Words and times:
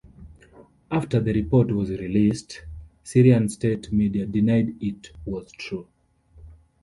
After 0.89 1.19
the 1.19 1.31
report 1.31 1.67
was 1.69 1.91
released, 1.91 2.63
Syrian 3.03 3.49
state 3.49 3.91
media 3.91 4.25
denied 4.25 4.81
it 4.81 5.11
was 5.27 5.51
true. 5.51 5.87